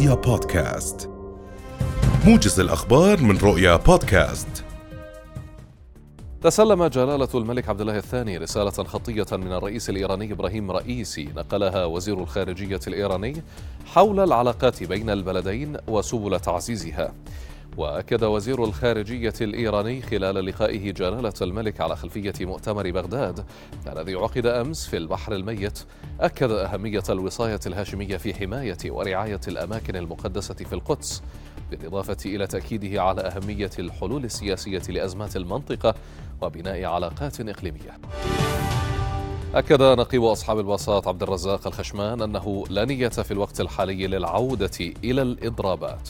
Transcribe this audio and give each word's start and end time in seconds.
رؤيا 0.00 0.14
بودكاست. 0.14 1.10
موجز 2.26 2.60
الأخبار 2.60 3.22
من 3.22 3.38
رؤيا 3.38 3.76
بودكاست. 3.76 4.64
تسلم 6.42 6.86
جلالة 6.86 7.28
الملك 7.34 7.68
عبد 7.68 7.80
الله 7.80 7.96
الثاني 7.96 8.38
رسالة 8.38 8.70
خطية 8.70 9.26
من 9.32 9.52
الرئيس 9.52 9.90
الإيراني 9.90 10.32
إبراهيم 10.32 10.70
رئيسي 10.70 11.28
نقلها 11.36 11.84
وزير 11.84 12.18
الخارجية 12.18 12.80
الإيراني 12.86 13.42
حول 13.86 14.20
العلاقات 14.20 14.84
بين 14.84 15.10
البلدين 15.10 15.76
وسبل 15.88 16.40
تعزيزها. 16.40 17.12
وأكد 17.80 18.24
وزير 18.24 18.64
الخارجية 18.64 19.32
الإيراني 19.40 20.02
خلال 20.02 20.46
لقائه 20.46 20.90
جلاله 20.90 21.32
الملك 21.42 21.80
على 21.80 21.96
خلفية 21.96 22.32
مؤتمر 22.40 22.90
بغداد 22.90 23.44
الذي 23.86 24.14
عقد 24.14 24.46
أمس 24.46 24.86
في 24.86 24.96
البحر 24.96 25.32
الميت. 25.32 25.78
أكد 26.20 26.50
أهمية 26.50 27.02
الوصاية 27.08 27.60
الهاشمية 27.66 28.16
في 28.16 28.34
حماية 28.34 28.76
ورعاية 28.86 29.40
الأماكن 29.48 29.96
المقدسة 29.96 30.54
في 30.54 30.72
القدس 30.72 31.22
بالإضافة 31.70 32.16
إلى 32.26 32.46
تأكيده 32.46 33.02
على 33.02 33.20
أهمية 33.20 33.70
الحلول 33.78 34.24
السياسية 34.24 34.82
لأزمات 34.88 35.36
المنطقة 35.36 35.94
وبناء 36.42 36.84
علاقات 36.84 37.40
إقليمية. 37.40 37.98
أكد 39.54 39.82
نقيب 39.82 40.24
أصحاب 40.24 40.58
البساط 40.58 41.08
عبد 41.08 41.22
الرزاق 41.22 41.66
الخشمان 41.66 42.22
أنه 42.22 42.64
لا 42.70 42.84
نية 42.84 43.08
في 43.08 43.30
الوقت 43.30 43.60
الحالي 43.60 44.06
للعودة 44.06 44.78
إلى 45.04 45.22
الإضرابات. 45.22 46.08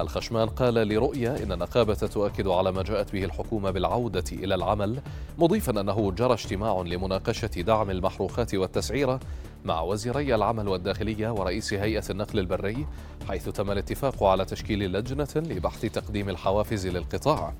الخشمان 0.00 0.48
قال 0.48 0.74
لرؤيا 0.74 1.42
إن 1.42 1.52
النقابة 1.52 1.94
تؤكد 1.94 2.48
على 2.48 2.72
ما 2.72 2.82
جاءت 2.82 3.12
به 3.12 3.24
الحكومة 3.24 3.70
بالعودة 3.70 4.24
إلى 4.32 4.54
العمل 4.54 5.00
مضيفا 5.38 5.80
أنه 5.80 6.12
جرى 6.12 6.32
اجتماع 6.32 6.82
لمناقشة 6.82 7.46
دعم 7.46 7.90
المحروقات 7.90 8.54
والتسعيرة 8.54 9.20
مع 9.64 9.80
وزيري 9.80 10.34
العمل 10.34 10.68
والداخلية 10.68 11.30
ورئيس 11.30 11.74
هيئة 11.74 12.04
النقل 12.10 12.38
البري 12.38 12.86
حيث 13.28 13.48
تم 13.48 13.70
الاتفاق 13.70 14.22
على 14.22 14.44
تشكيل 14.44 14.92
لجنة 14.92 15.28
لبحث 15.36 15.80
تقديم 15.80 16.28
الحوافز 16.28 16.86
للقطاع. 16.86 17.54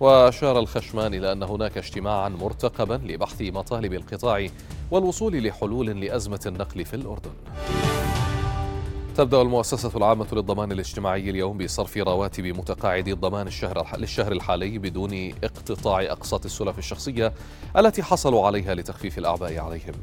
وأشار 0.00 0.58
الخشمان 0.58 1.14
إلى 1.14 1.32
أن 1.32 1.42
هناك 1.42 1.78
اجتماعا 1.78 2.28
مرتقبا 2.28 2.94
لبحث 2.94 3.42
مطالب 3.42 3.92
القطاع 3.92 4.46
والوصول 4.90 5.46
لحلول 5.46 6.00
لأزمة 6.00 6.40
النقل 6.46 6.84
في 6.84 6.94
الأردن. 6.94 7.30
تبدأ 9.18 9.42
المؤسسة 9.42 9.90
العامة 9.96 10.26
للضمان 10.32 10.72
الاجتماعي 10.72 11.30
اليوم 11.30 11.58
بصرف 11.58 11.96
رواتب 11.96 12.44
متقاعدي 12.44 13.12
الضمان 13.12 13.46
الشهر 13.46 13.96
للشهر 13.96 14.32
الحالي 14.32 14.78
بدون 14.78 15.32
اقتطاع 15.44 16.02
أقساط 16.02 16.44
السلف 16.44 16.78
الشخصية 16.78 17.32
التي 17.76 18.02
حصلوا 18.02 18.46
عليها 18.46 18.74
لتخفيف 18.74 19.18
الأعباء 19.18 19.58
عليهم. 19.58 19.94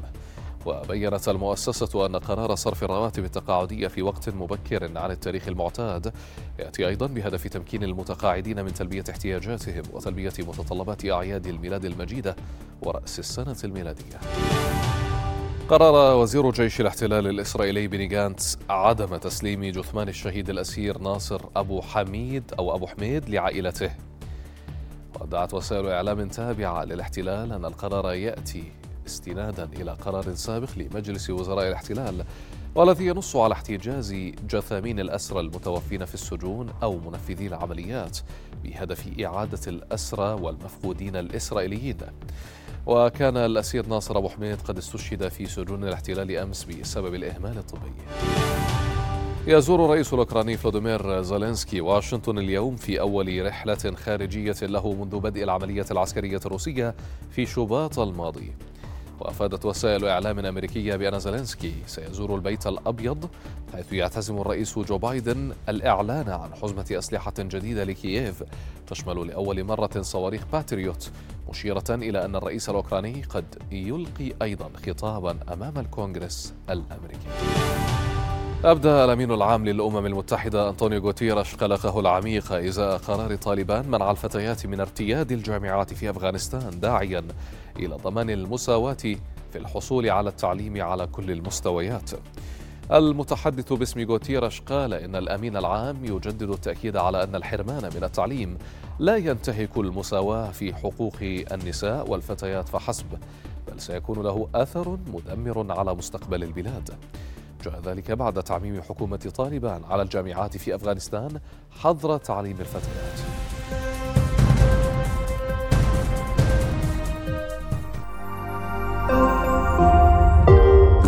وبينت 0.66 1.28
المؤسسة 1.28 2.06
أن 2.06 2.16
قرار 2.16 2.54
صرف 2.54 2.84
الرواتب 2.84 3.24
التقاعدية 3.24 3.88
في 3.88 4.02
وقت 4.02 4.28
مبكر 4.28 4.98
عن 4.98 5.10
التاريخ 5.10 5.48
المعتاد 5.48 6.12
يأتي 6.58 6.88
أيضا 6.88 7.06
بهدف 7.06 7.46
تمكين 7.46 7.84
المتقاعدين 7.84 8.64
من 8.64 8.74
تلبية 8.74 9.04
احتياجاتهم 9.10 9.82
وتلبية 9.92 10.34
متطلبات 10.38 11.04
أعياد 11.04 11.46
الميلاد 11.46 11.84
المجيدة 11.84 12.36
ورأس 12.82 13.18
السنة 13.18 13.56
الميلادية. 13.64 14.20
قرر 15.68 16.16
وزير 16.16 16.50
جيش 16.50 16.80
الاحتلال 16.80 17.26
الإسرائيلي 17.26 17.88
بني 17.88 18.06
جانتس 18.06 18.58
عدم 18.70 19.16
تسليم 19.16 19.64
جثمان 19.64 20.08
الشهيد 20.08 20.50
الأسير 20.50 20.98
ناصر 20.98 21.40
أبو 21.56 21.82
حميد 21.82 22.42
أو 22.58 22.74
أبو 22.74 22.86
حميد 22.86 23.28
لعائلته. 23.28 23.90
ودعت 25.20 25.54
وسائل 25.54 25.86
إعلام 25.86 26.28
تابعة 26.28 26.84
للاحتلال 26.84 27.52
أن 27.52 27.64
القرار 27.64 28.14
يأتي 28.14 28.64
استنادا 29.06 29.68
إلى 29.76 29.92
قرار 29.92 30.34
سابق 30.34 30.68
لمجلس 30.76 31.30
وزراء 31.30 31.68
الاحتلال 31.68 32.24
والذي 32.74 33.06
ينص 33.06 33.36
على 33.36 33.52
احتجاز 33.52 34.12
جثامين 34.50 35.00
الأسرى 35.00 35.40
المتوفين 35.40 36.04
في 36.04 36.14
السجون 36.14 36.68
أو 36.82 36.98
منفذي 36.98 37.46
العمليات 37.46 38.18
بهدف 38.64 39.20
إعادة 39.24 39.60
الأسرى 39.66 40.32
والمفقودين 40.42 41.16
الإسرائيليين. 41.16 41.98
وكان 42.86 43.36
الأسير 43.36 43.86
ناصر 43.86 44.18
أبو 44.18 44.28
حميد 44.28 44.62
قد 44.62 44.78
استشهد 44.78 45.28
في 45.28 45.46
سجون 45.46 45.84
الاحتلال 45.84 46.36
أمس 46.36 46.64
بسبب 46.64 47.14
الإهمال 47.14 47.58
الطبي. 47.58 47.92
يزور 49.46 49.84
الرئيس 49.84 50.12
الأوكراني 50.12 50.56
فلاديمير 50.56 51.22
زيلينسكي 51.22 51.80
واشنطن 51.80 52.38
اليوم 52.38 52.76
في 52.76 53.00
أول 53.00 53.46
رحلة 53.46 53.94
خارجية 53.96 54.56
له 54.62 54.92
منذ 54.92 55.20
بدء 55.20 55.42
العملية 55.42 55.86
العسكرية 55.90 56.40
الروسية 56.46 56.94
في 57.30 57.46
شباط 57.46 57.98
الماضي. 57.98 58.52
وأفادت 59.20 59.64
وسائل 59.64 60.04
إعلام 60.04 60.38
أمريكية 60.38 60.96
بأن 60.96 61.18
زيلينسكي 61.18 61.74
سيزور 61.86 62.34
البيت 62.34 62.66
الأبيض 62.66 63.28
حيث 63.72 63.92
يعتزم 63.92 64.38
الرئيس 64.38 64.78
جو 64.78 64.98
بايدن 64.98 65.52
الإعلان 65.68 66.28
عن 66.28 66.54
حزمة 66.54 66.86
أسلحة 66.90 67.34
جديدة 67.38 67.84
لكييف. 67.84 68.42
تشمل 68.86 69.26
لأول 69.26 69.64
مرة 69.64 70.02
صواريخ 70.02 70.42
باتريوت 70.52 71.10
مشيرة 71.50 71.84
إلى 71.90 72.24
أن 72.24 72.36
الرئيس 72.36 72.70
الأوكراني 72.70 73.22
قد 73.22 73.44
يلقي 73.72 74.32
أيضا 74.42 74.70
خطابا 74.86 75.38
أمام 75.52 75.78
الكونغرس 75.78 76.54
الأمريكي. 76.70 77.85
أبدى 78.64 78.88
الأمين 78.88 79.32
العام 79.32 79.64
للأمم 79.64 80.06
المتحدة 80.06 80.68
أنطونيو 80.68 81.00
غوتيرش 81.00 81.54
قلقه 81.54 82.00
العميق 82.00 82.52
إزاء 82.52 82.96
قرار 82.96 83.36
طالبان 83.36 83.88
منع 83.88 84.10
الفتيات 84.10 84.66
من 84.66 84.80
ارتياد 84.80 85.32
الجامعات 85.32 85.94
في 85.94 86.10
أفغانستان 86.10 86.80
داعيا 86.80 87.22
إلى 87.76 87.96
ضمان 87.96 88.30
المساواة 88.30 88.96
في 89.52 89.56
الحصول 89.56 90.10
على 90.10 90.28
التعليم 90.28 90.82
على 90.82 91.06
كل 91.06 91.30
المستويات. 91.30 92.10
المتحدث 92.92 93.72
باسم 93.72 94.00
غوتيرش 94.00 94.60
قال 94.60 94.94
إن 94.94 95.16
الأمين 95.16 95.56
العام 95.56 96.04
يجدد 96.04 96.50
التأكيد 96.50 96.96
على 96.96 97.22
أن 97.22 97.34
الحرمان 97.34 97.90
من 97.96 98.04
التعليم 98.04 98.58
لا 98.98 99.16
ينتهك 99.16 99.76
المساواة 99.76 100.50
في 100.50 100.74
حقوق 100.74 101.16
النساء 101.22 102.10
والفتيات 102.10 102.68
فحسب 102.68 103.06
بل 103.68 103.80
سيكون 103.80 104.22
له 104.22 104.48
أثر 104.54 104.98
مدمر 105.06 105.72
على 105.78 105.94
مستقبل 105.94 106.42
البلاد. 106.42 106.90
ذلك 107.84 108.10
بعد 108.10 108.42
تعميم 108.42 108.82
حكومة 108.82 109.32
طالبان 109.36 109.84
على 109.84 110.02
الجامعات 110.02 110.56
في 110.56 110.74
أفغانستان 110.74 111.40
حظر 111.70 112.16
تعليم 112.16 112.56
الفتيات. 112.60 113.18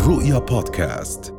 رؤيا 0.07 0.39
بودكاست. 0.39 1.38